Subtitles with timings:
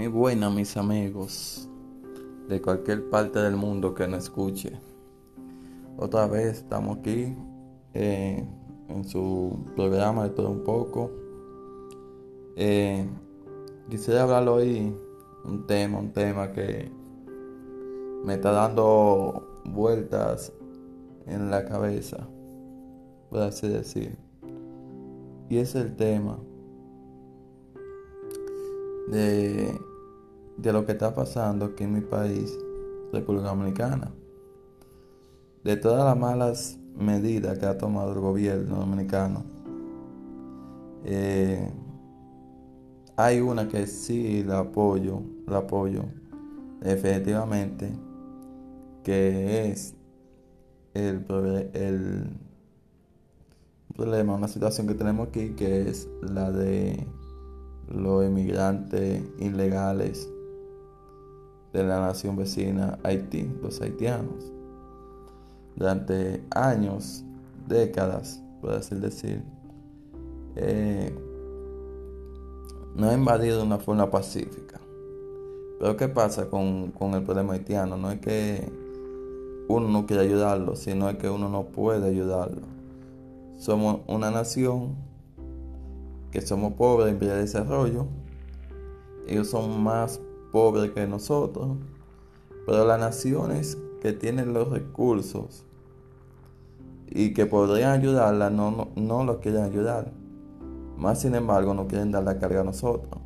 [0.00, 1.68] Mi buena, mis amigos,
[2.48, 4.72] de cualquier parte del mundo que nos escuche.
[5.98, 7.36] Otra vez estamos aquí
[7.92, 8.42] eh,
[8.88, 11.10] en su programa de todo un poco.
[12.56, 13.06] Eh,
[13.90, 14.96] quisiera hablar hoy
[15.44, 16.90] un tema, un tema que
[18.24, 20.50] me está dando vueltas
[21.26, 22.26] en la cabeza,
[23.28, 24.16] por así decir.
[25.50, 26.38] Y es el tema
[29.10, 29.89] de,
[30.62, 32.56] lo que está pasando aquí en mi país,
[33.12, 34.12] República Dominicana.
[35.64, 39.44] De todas las malas medidas que ha tomado el gobierno dominicano,
[41.04, 41.70] eh,
[43.16, 46.04] hay una que sí la apoyo, la apoyo
[46.80, 47.90] definitivamente,
[49.02, 49.94] que es
[50.94, 51.24] el,
[51.74, 52.30] el
[53.94, 57.06] problema, una situación que tenemos aquí, que es la de
[57.88, 60.30] los inmigrantes ilegales
[61.72, 64.52] de la nación vecina Haití, los haitianos.
[65.76, 67.24] Durante años,
[67.68, 69.42] décadas, por así decir,
[70.56, 71.14] eh,
[72.94, 74.80] no ha invadido de una forma pacífica.
[75.78, 77.96] Pero ¿qué pasa con, con el problema haitiano?
[77.96, 78.70] No es que
[79.68, 82.62] uno no quiera ayudarlo, sino es que uno no puede ayudarlo.
[83.56, 84.96] Somos una nación
[86.30, 88.06] que somos pobres en vía de desarrollo.
[89.26, 90.20] Ellos son más
[90.52, 91.76] pobres que nosotros.
[92.66, 95.64] Pero las naciones que tienen los recursos
[97.08, 100.12] y que podrían ayudarla no, no, no los quieren ayudar.
[100.96, 103.20] Más sin embargo no quieren dar la carga a nosotros.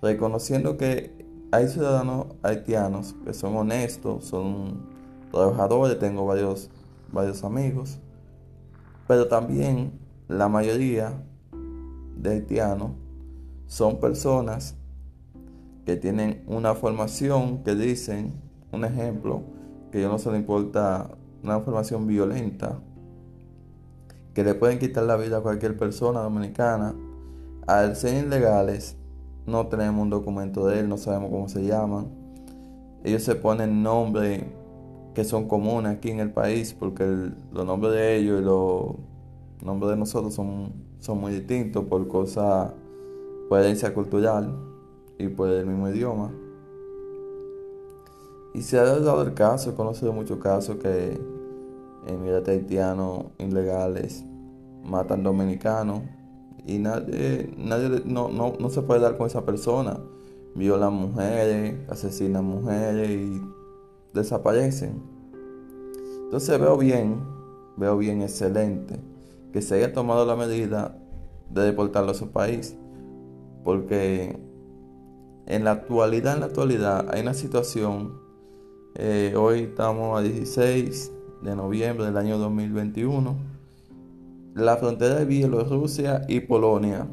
[0.00, 4.86] Reconociendo que hay ciudadanos haitianos que son honestos, son
[5.32, 6.70] trabajadores, tengo varios,
[7.10, 7.98] varios amigos,
[9.06, 11.24] pero también la mayoría
[12.16, 12.90] de haitianos
[13.66, 14.76] son personas
[15.88, 18.34] que tienen una formación que dicen,
[18.72, 19.40] un ejemplo,
[19.90, 22.78] que yo no se le importa una formación violenta,
[24.34, 26.94] que le pueden quitar la vida a cualquier persona dominicana.
[27.66, 28.98] Al ser ilegales,
[29.46, 32.08] no tenemos un documento de él, no sabemos cómo se llaman.
[33.02, 34.44] Ellos se ponen nombres
[35.14, 37.06] que son comunes aquí en el país, porque
[37.50, 38.94] los nombres de ellos y los
[39.64, 42.72] nombres de nosotros son son muy distintos por cosas,
[43.48, 44.67] por herencia cultural
[45.18, 46.30] y por el mismo idioma.
[48.54, 51.20] Y se ha dado el caso, he conocido muchos casos que
[52.06, 54.24] emigrantes haitianos ilegales
[54.82, 56.02] matan dominicanos
[56.66, 59.98] y nadie, nadie no, no, no se puede dar con esa persona.
[60.54, 63.40] Violan mujeres, asesinan mujeres y
[64.12, 65.02] desaparecen.
[66.24, 67.20] Entonces veo bien,
[67.76, 69.00] veo bien excelente
[69.52, 70.98] que se haya tomado la medida
[71.50, 72.76] de deportarlo a su país.
[73.64, 74.38] Porque
[75.48, 78.20] en la actualidad, en la actualidad, hay una situación.
[78.94, 83.34] Eh, hoy estamos a 16 de noviembre del año 2021.
[84.54, 87.06] La frontera de Bielorrusia y Polonia.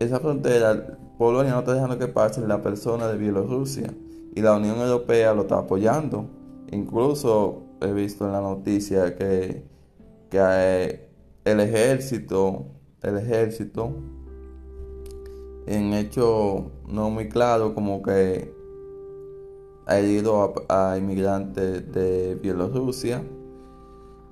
[0.00, 3.92] Esa frontera, Polonia no está dejando que pase la persona de Bielorrusia.
[4.34, 6.26] Y la Unión Europea lo está apoyando.
[6.70, 9.70] Incluso he visto en la noticia que
[10.32, 11.10] que eh,
[11.44, 12.64] el ejército,
[13.02, 13.92] el ejército,
[15.66, 18.54] en hecho no muy claro, como que
[19.86, 23.22] ha herido a, inmigrantes de Bielorrusia.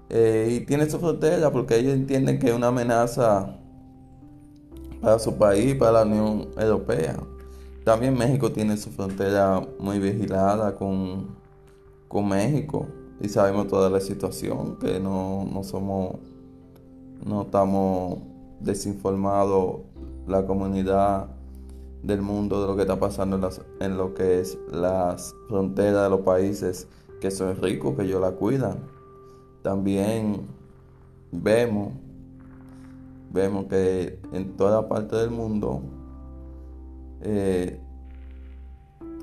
[0.08, 3.56] Eh, y tiene su frontera porque ellos entienden que es una amenaza
[5.00, 7.16] para su país, para la Unión Europea.
[7.84, 11.28] También México tiene su frontera muy vigilada con,
[12.08, 12.86] con México
[13.20, 16.16] y sabemos toda la situación, que no, somos,
[17.24, 18.18] no estamos
[18.60, 19.80] desinformados
[20.30, 21.28] la comunidad
[22.02, 26.20] del mundo de lo que está pasando en, lo que es las fronteras de los
[26.20, 26.88] países
[27.20, 28.78] que son ricos, que ellos la cuidan.
[29.62, 30.46] También
[31.30, 31.92] vemos,
[33.30, 35.82] vemos que en toda parte del mundo
[37.20, 37.78] eh,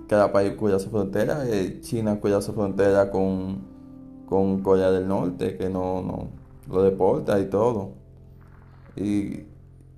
[0.08, 1.48] cada país cuida su frontera.
[1.48, 3.78] Eh, China cuida su frontera con
[4.28, 6.28] con Corea del Norte, que no, no
[6.70, 7.94] lo deporta y todo.
[8.96, 9.46] Y,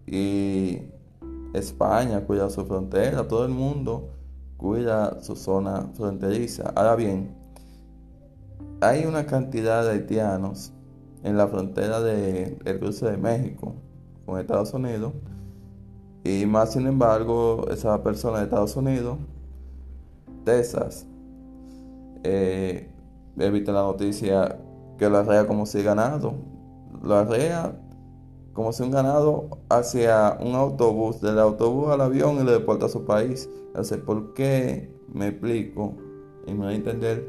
[0.05, 0.83] y
[1.53, 4.09] España cuida su frontera, todo el mundo
[4.57, 6.71] cuida su zona fronteriza.
[6.75, 7.35] Ahora bien,
[8.81, 10.73] hay una cantidad de haitianos
[11.23, 13.73] en la frontera del de cruce de México
[14.25, 15.13] con Estados Unidos.
[16.23, 19.17] Y más sin embargo, esa persona de Estados Unidos,
[20.43, 21.07] Texas,
[22.23, 22.89] eh,
[23.37, 24.59] he visto la noticia
[24.97, 26.33] que la REA como si ganado.
[27.01, 27.73] La REA
[28.59, 32.89] como si un ganado hacia un autobús, del autobús al avión y le deporta a
[32.89, 33.49] su país.
[33.67, 34.93] Entonces, ¿por qué?
[35.13, 35.93] Me explico
[36.45, 37.25] y me voy a entender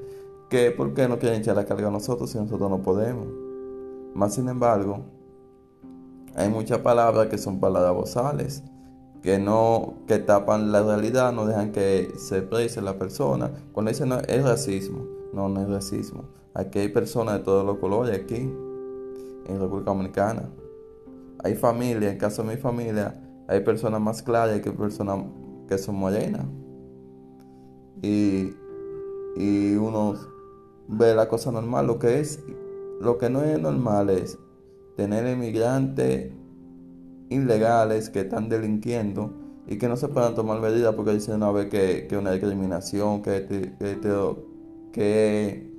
[0.48, 3.28] que por qué no quieren echar la carga a nosotros si nosotros no podemos.
[4.12, 5.04] Más sin embargo,
[6.34, 8.64] hay muchas palabras que son palabras vocales,
[9.22, 13.52] que no, que tapan la realidad, no dejan que se exprese la persona.
[13.70, 16.24] Cuando dicen no, es racismo, no, no es racismo.
[16.54, 18.52] Aquí hay personas de todos los colores aquí,
[19.46, 20.50] en República Dominicana.
[21.42, 25.24] Hay familias, en caso de mi familia, hay personas más claras que personas
[25.68, 26.44] que son morenas.
[28.02, 28.54] Y,
[29.36, 30.14] y uno
[30.88, 32.42] ve la cosa normal, lo que es,
[33.00, 34.38] lo que no es normal es
[34.96, 36.32] tener inmigrantes
[37.30, 39.32] ilegales que están delinquiendo
[39.66, 43.22] y que no se puedan tomar medidas porque dicen una vez que, que una discriminación,
[43.22, 43.72] que, que,
[44.92, 45.72] que,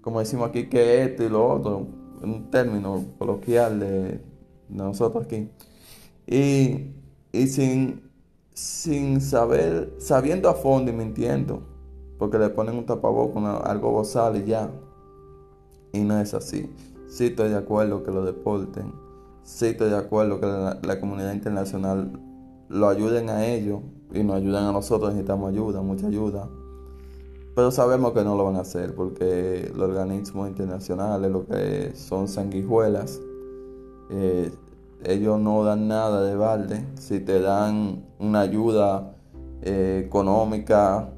[0.00, 1.86] como decimos aquí, que esto y lo otro,
[2.22, 4.29] un término coloquial de,
[4.70, 5.50] nosotros aquí.
[6.26, 6.92] Y,
[7.32, 8.10] y sin,
[8.54, 11.62] sin saber, sabiendo a fondo y mintiendo,
[12.18, 14.70] porque le ponen un tapabocas, algo bozal y ya.
[15.92, 16.70] Y no es así.
[17.08, 18.92] Sí estoy de acuerdo que lo deporten.
[19.42, 22.20] Sí estoy de acuerdo que la, comunidad internacional
[22.68, 23.80] lo ayuden a ellos
[24.12, 25.10] y nos ayuden a nosotros.
[25.10, 26.48] Necesitamos ayuda, mucha ayuda.
[27.56, 32.28] Pero sabemos que no lo van a hacer porque los organismos internacionales, lo que son
[32.28, 33.20] sanguijuelas,
[34.10, 34.50] eh,
[35.04, 36.84] ellos no dan nada de balde.
[36.96, 39.14] Si te dan una ayuda
[39.62, 41.08] eh, económica,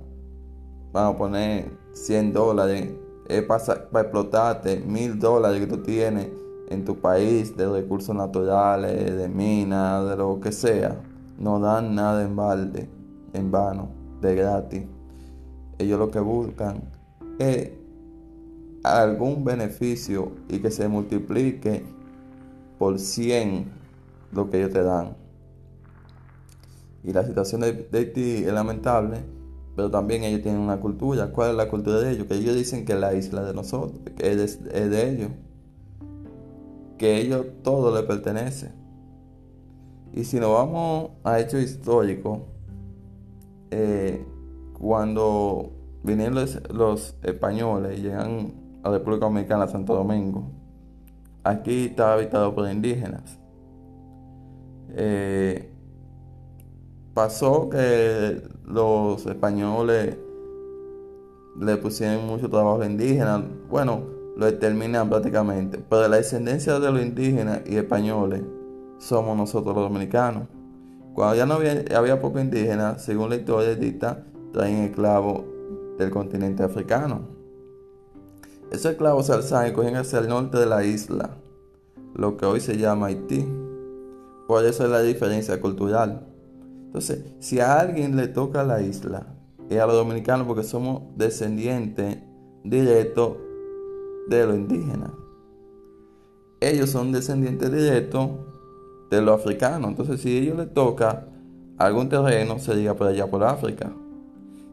[0.93, 2.91] vamos a poner 100 dólares,
[3.29, 3.63] es para,
[4.01, 6.29] explotarte mil dólares que tú tienes
[6.69, 11.01] en tu país de recursos naturales, de minas, de lo que sea.
[11.39, 12.89] No dan nada en balde,
[13.33, 13.89] en vano,
[14.21, 14.83] de gratis.
[15.79, 16.83] Ellos lo que buscan
[17.39, 17.71] es
[18.85, 21.85] algún beneficio y que se multiplique
[22.83, 23.71] por 100
[24.33, 25.17] lo que ellos te dan.
[27.05, 29.19] Y la situación de Haití es lamentable
[29.75, 31.31] pero también ellos tienen una cultura.
[31.33, 32.27] ¿Cuál es la cultura de ellos?
[32.27, 35.31] Que ellos dicen que la isla de nosotros, que es de, ellos.
[36.99, 38.71] Que ellos todo les pertenece.
[40.13, 42.41] Y si nos vamos a hechos históricos,
[43.71, 44.27] eh,
[44.79, 48.53] cuando vinieron los, españoles y llegan
[48.83, 50.51] a la República Dominicana, a Santo Domingo,
[51.45, 53.39] aquí estaba habitado por indígenas.
[54.95, 55.73] Eh,
[57.15, 60.17] pasó que los españoles
[61.59, 63.43] le pusieron mucho trabajo a indígenas.
[63.69, 64.03] Bueno,
[64.37, 65.79] lo determinan prácticamente.
[65.89, 68.43] Pero la descendencia de los indígenas y españoles
[68.99, 70.45] somos nosotros los dominicanos.
[71.15, 75.43] Cuando ya no había, había poco indígena, según la historia dicta, traen esclavos
[75.99, 77.42] del continente africano.
[78.73, 81.37] Esos esclavos alzan y cogen hacia el norte de la isla,
[82.15, 83.47] lo que hoy se llama Haití.
[84.49, 86.27] Por eso es la diferencia cultural.
[86.87, 89.27] Entonces, si a alguien le toca la isla,
[89.69, 92.17] es a los dominicanos porque somos descendientes
[92.65, 93.37] directos
[94.29, 95.11] de los indígenas.
[96.59, 98.31] Ellos son descendientes directos
[99.11, 99.91] de los africanos.
[99.91, 101.29] Entonces, si a ellos les toca
[101.77, 103.93] algún terreno, se diga por allá por África.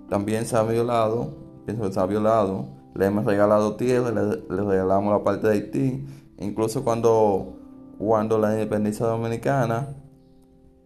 [0.07, 1.34] También se ha violado,
[1.66, 6.06] pienso que se ha violado, le hemos regalado tierra, le, regalamos la parte de Haití.
[6.39, 7.57] Incluso cuando,
[7.97, 9.95] cuando la independencia dominicana,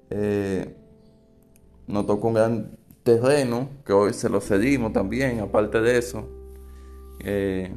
[0.09, 0.75] eh,
[1.87, 6.27] nos tocó un gran terreno, que hoy se lo cedimos también, aparte de eso.
[7.19, 7.73] Eh,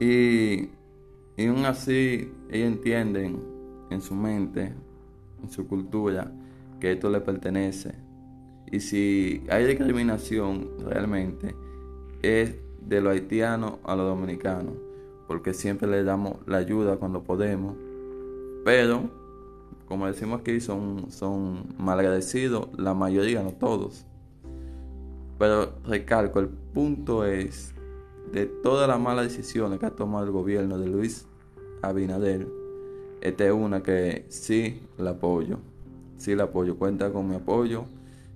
[0.00, 0.70] y,
[1.36, 3.40] y aún así ellos entienden
[3.90, 4.72] en su mente,
[5.42, 6.30] en su cultura,
[6.80, 8.01] que esto le pertenece.
[8.72, 11.54] Y si hay discriminación realmente,
[12.22, 14.72] es de los haitianos a los dominicanos,
[15.28, 17.76] porque siempre le damos la ayuda cuando podemos.
[18.64, 19.10] Pero
[19.86, 24.06] como decimos aquí, son, son malagradecidos, la mayoría, no todos.
[25.38, 27.74] Pero recalco, el punto es,
[28.32, 31.26] de todas las malas decisiones que ha tomado el gobierno de Luis
[31.82, 32.48] Abinader,
[33.20, 35.58] esta es una que sí la apoyo.
[36.16, 37.84] Sí la apoyo, cuenta con mi apoyo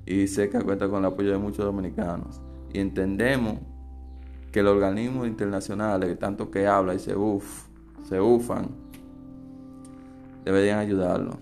[0.07, 2.41] y sé que cuenta con el apoyo de muchos dominicanos.
[2.73, 3.59] Y entendemos
[4.53, 7.67] que los organismos internacionales, tanto que habla y se uf,
[8.09, 8.69] se ufan,
[10.45, 11.39] deberían ayudarlo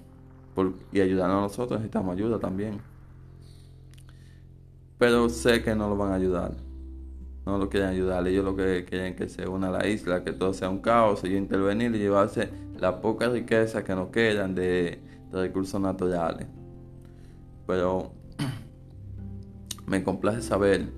[0.92, 2.78] y ayudarnos a nosotros, necesitamos ayuda también.
[4.98, 6.52] Pero sé que no lo van a ayudar.
[7.44, 8.26] No lo quieren ayudar.
[8.26, 11.24] Ellos lo que quieren que se una a la isla, que todo sea un caos,
[11.24, 16.46] y intervenir y llevarse la poca riqueza que nos quedan de, de recursos naturales.
[17.66, 18.12] Pero
[19.86, 20.88] me complace saber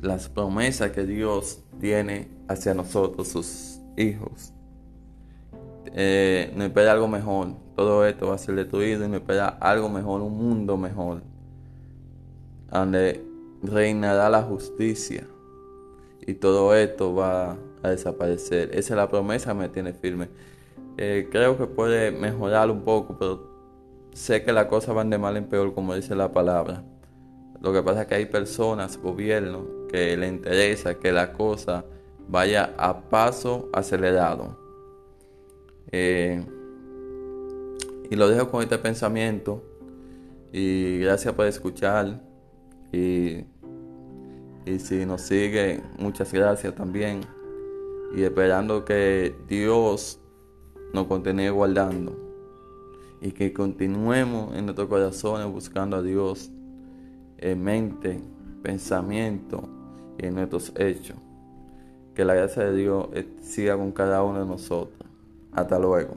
[0.00, 4.52] las promesas que Dios tiene hacia nosotros, sus hijos.
[5.92, 7.54] eh, nos espera algo mejor.
[7.76, 11.22] Todo esto va a ser destruido y nos espera algo mejor, un mundo mejor,
[12.70, 13.24] donde
[13.62, 15.26] reinará la justicia
[16.26, 18.70] y todo esto va a desaparecer.
[18.72, 20.28] Esa es la promesa que me tiene firme.
[20.98, 23.48] Eh, creo que puede mejorar un poco, pero
[24.12, 26.84] sé que las cosas van de mal en peor, como dice la palabra.
[27.60, 31.84] Lo que pasa es que hay personas, gobiernos, que le interesa que la cosa
[32.28, 34.56] vaya a paso acelerado.
[35.90, 36.44] Eh,
[38.10, 39.62] y lo dejo con este pensamiento.
[40.52, 42.22] Y gracias por escuchar.
[42.92, 43.44] Y,
[44.64, 47.22] y si nos sigue, muchas gracias también.
[48.14, 50.20] Y esperando que Dios
[50.92, 52.16] nos continúe guardando.
[53.20, 56.50] Y que continuemos en nuestros corazones buscando a Dios
[57.38, 58.20] en mente,
[58.62, 59.68] pensamiento
[60.18, 61.16] y en nuestros hechos.
[62.14, 63.08] Que la gracia de Dios
[63.40, 65.08] siga con cada uno de nosotros.
[65.52, 66.16] Hasta luego.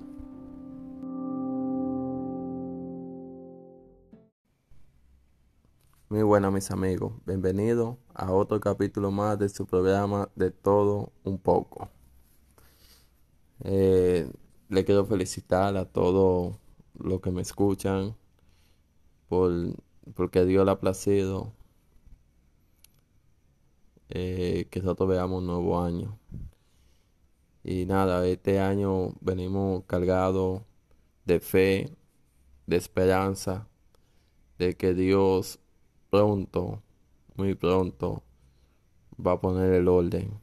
[6.09, 11.37] Muy buenas mis amigos, bienvenidos a otro capítulo más de su programa de todo un
[11.37, 11.87] poco.
[13.63, 14.29] Eh,
[14.67, 16.57] le quiero felicitar a todos
[16.95, 18.13] los que me escuchan
[19.29, 19.51] por
[20.15, 21.53] porque Dios le ha placido
[24.10, 26.20] eh, que nosotros veamos un nuevo año.
[27.63, 30.63] Y nada, este año venimos cargados
[31.25, 31.96] de fe,
[32.65, 33.67] de esperanza,
[34.58, 35.60] de que Dios
[36.10, 36.81] pronto,
[37.36, 38.24] muy pronto,
[39.25, 40.41] va a poner el orden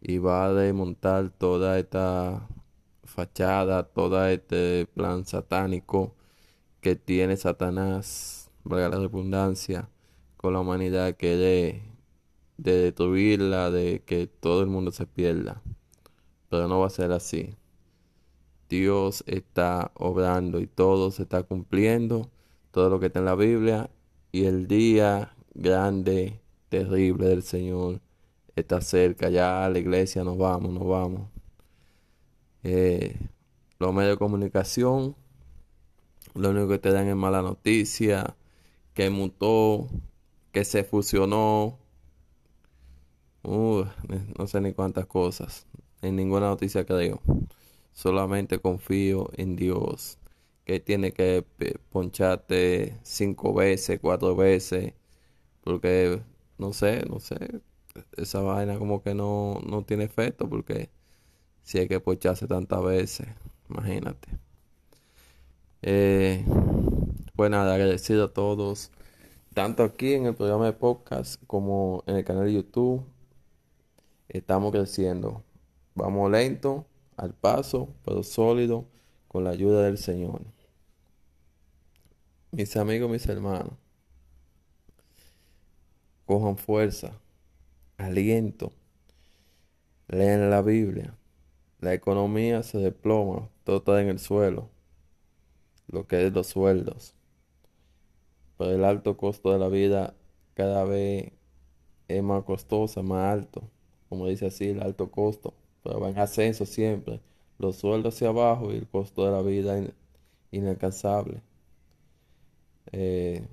[0.00, 2.48] y va a desmontar toda esta
[3.04, 6.14] fachada, todo este plan satánico
[6.80, 9.88] que tiene Satanás valga la redundancia,
[10.36, 11.82] con la humanidad que de,
[12.56, 15.62] de destruirla, de que todo el mundo se pierda.
[16.48, 17.56] Pero no va a ser así.
[18.68, 22.30] Dios está obrando y todo se está cumpliendo,
[22.70, 23.90] todo lo que está en la Biblia,
[24.32, 26.40] y el día grande,
[26.70, 28.00] terrible del Señor
[28.56, 29.28] está cerca.
[29.28, 31.28] Ya a la iglesia nos vamos, nos vamos.
[32.62, 33.16] Eh,
[33.78, 35.16] los medios de comunicación,
[36.34, 38.36] lo único que te dan es mala noticia,
[38.94, 39.88] que mutó,
[40.52, 41.78] que se fusionó.
[43.42, 43.84] Uh,
[44.38, 45.66] no sé ni cuántas cosas.
[46.02, 47.20] En ninguna noticia creo.
[47.92, 50.18] Solamente confío en Dios.
[50.64, 51.44] Que tiene que
[51.90, 54.94] poncharte cinco veces, cuatro veces.
[55.62, 56.22] Porque
[56.58, 57.62] no sé, no sé.
[58.16, 60.48] Esa vaina como que no, no tiene efecto.
[60.48, 60.90] Porque
[61.62, 63.28] si hay que poncharse tantas veces.
[63.70, 64.28] Imagínate.
[65.82, 66.44] Eh,
[67.42, 68.92] pues nada, agradecido a todos,
[69.52, 73.04] tanto aquí en el programa de podcast como en el canal de YouTube.
[74.28, 75.42] Estamos creciendo.
[75.96, 78.86] Vamos lento, al paso, pero sólido,
[79.26, 80.42] con la ayuda del Señor.
[82.52, 83.72] Mis amigos, mis hermanos,
[86.24, 87.10] cojan fuerza,
[87.96, 88.72] aliento,
[90.06, 91.16] lean la Biblia.
[91.80, 94.70] La economía se desploma, todo está en el suelo,
[95.88, 97.16] lo que es los sueldos
[98.70, 100.14] el alto costo de la vida
[100.54, 101.32] cada vez
[102.08, 103.62] es más costosa, más alto.
[104.08, 105.54] Como dice así, el alto costo.
[105.82, 107.20] Pero va en ascenso siempre.
[107.58, 109.80] Los sueldos hacia abajo y el costo de la vida
[110.50, 111.42] inalcanzable.
[112.92, 113.46] Eh,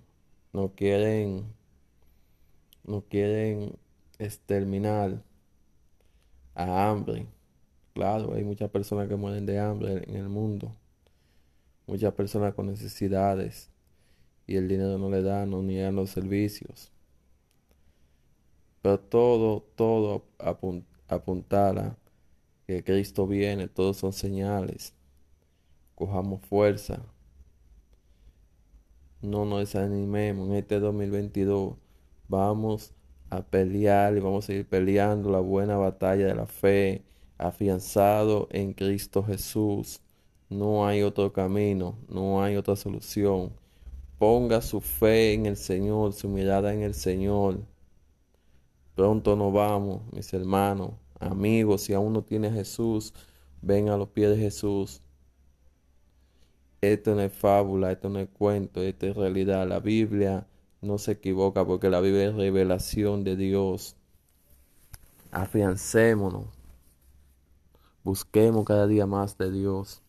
[0.54, 1.46] no quieren,
[2.84, 3.78] no quieren
[4.18, 5.22] exterminar
[6.56, 7.28] a hambre.
[7.94, 10.72] Claro, hay muchas personas que mueren de hambre en el mundo.
[11.88, 13.70] Muchas personas con necesidades
[14.50, 16.92] y el dinero no le da, no ni a los servicios.
[18.82, 20.26] Pero todo, todo
[21.08, 21.96] apuntala
[22.66, 24.96] que Cristo viene, todos son señales.
[25.94, 27.00] Cojamos fuerza.
[29.22, 31.76] No nos desanimemos en este 2022.
[32.28, 32.92] Vamos
[33.30, 37.04] a pelear y vamos a seguir peleando la buena batalla de la fe,
[37.38, 40.02] afianzado en Cristo Jesús.
[40.50, 43.59] No hay otro camino, no hay otra solución.
[44.20, 47.62] Ponga su fe en el Señor, su mirada en el Señor.
[48.94, 51.84] Pronto nos vamos, mis hermanos, amigos.
[51.84, 53.14] Si aún no tiene a Jesús,
[53.62, 55.02] ven a los pies de Jesús.
[56.82, 59.66] Esto no es fábula, esto no es cuento, esto es realidad.
[59.68, 60.48] La Biblia
[60.82, 63.96] no se equivoca porque la Biblia es revelación de Dios.
[65.32, 66.48] Afiancémonos.
[68.04, 70.02] Busquemos cada día más de Dios.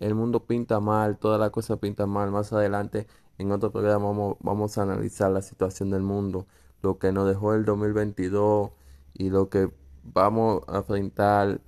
[0.00, 2.30] El mundo pinta mal, toda la cosa pinta mal.
[2.32, 3.06] Más adelante,
[3.38, 6.46] en otro programa, vamos, vamos a analizar la situación del mundo,
[6.82, 8.70] lo que nos dejó el 2022
[9.14, 9.70] y lo que
[10.02, 11.60] vamos a enfrentar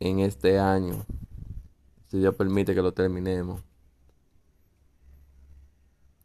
[0.00, 1.04] en este año,
[2.08, 3.62] si Dios permite que lo terminemos.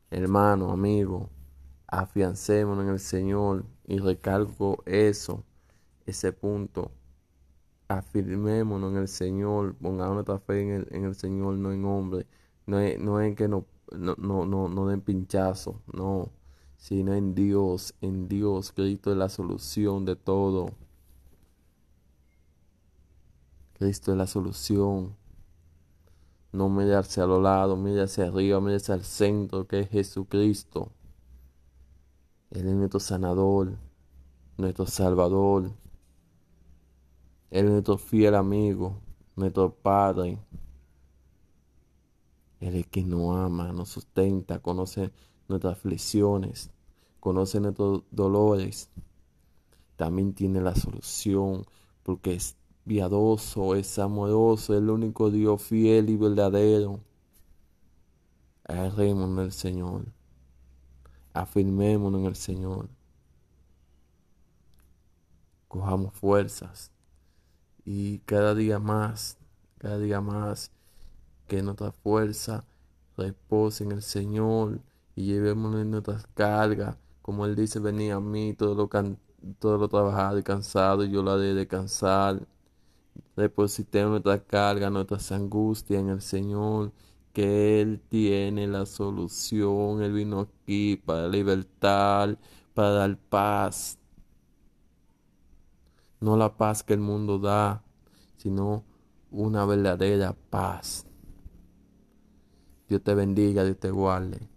[0.09, 1.29] Hermano, amigo,
[1.87, 5.43] afiancémonos en el Señor y recalco eso,
[6.05, 6.91] ese punto.
[7.87, 12.27] Afirmémonos en el Señor, pongamos nuestra fe en el, en el Señor, no en hombre.
[12.65, 16.31] No es, no es que no, no, no, no, den pinchazo, no,
[16.77, 18.71] sino en Dios, en Dios.
[18.71, 20.71] Cristo es la solución de todo.
[23.77, 25.15] Cristo es la solución.
[26.51, 30.89] No mirarse a los lados, mire hacia arriba, mire el centro, que es Jesucristo.
[32.51, 33.77] Él es nuestro sanador,
[34.57, 35.71] nuestro salvador.
[37.51, 38.99] Él es nuestro fiel amigo,
[39.35, 40.39] nuestro Padre.
[42.59, 45.11] Él es quien nos ama, nos sustenta, conoce
[45.47, 46.71] nuestras aflicciones,
[47.19, 48.89] conoce nuestros dolores.
[49.95, 51.65] También tiene la solución,
[52.03, 56.99] porque es piadoso, es amoroso, es el único Dios fiel y verdadero.
[58.63, 60.05] Agarrémonos en el Señor.
[61.33, 62.89] Afirmémonos en el Señor.
[65.67, 66.94] Cojamos fuerzas.
[67.85, 69.37] Y cada día más,
[69.77, 70.71] cada día más,
[71.47, 72.65] que nuestra fuerza
[73.15, 74.81] repose en el Señor
[75.15, 76.97] y llevémonos nuestras cargas.
[77.21, 78.89] Como Él dice, venid a mí, todo lo,
[79.59, 82.47] todo lo trabajado y cansado, y yo lo haré descansar.
[83.35, 86.91] Depositemos nuestra carga, nuestras angustias en el Señor,
[87.33, 90.01] que Él tiene la solución.
[90.01, 92.37] Él vino aquí para libertar,
[92.73, 93.99] para dar paz.
[96.25, 97.84] No la paz que el mundo da,
[98.38, 98.84] sino
[99.29, 101.05] una verdadera paz.
[102.89, 104.50] Dios te bendiga, Dios te guarde.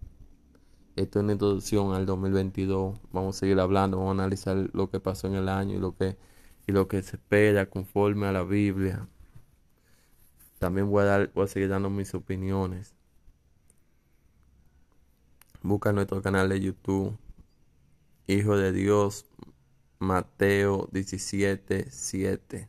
[0.96, 2.98] Esto es una introducción al 2022.
[3.12, 5.94] Vamos a seguir hablando, vamos a analizar lo que pasó en el año y lo
[5.94, 6.16] que
[6.66, 9.06] y lo que se espera conforme a la Biblia.
[10.58, 12.94] También voy a, dar, voy a seguir dando mis opiniones.
[15.60, 17.14] Busca nuestro canal de YouTube.
[18.26, 19.26] Hijo de Dios,
[19.98, 22.68] Mateo 17, 7.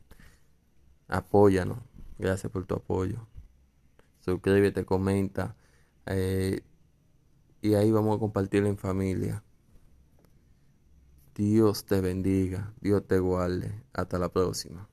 [1.08, 1.80] Apóyanos.
[2.18, 3.28] Gracias por tu apoyo.
[4.20, 5.56] Suscríbete, comenta.
[6.06, 6.62] Eh,
[7.62, 9.44] y ahí vamos a compartirlo en familia.
[11.36, 13.84] Dios te bendiga, Dios te guarde.
[13.94, 14.89] Hasta la próxima.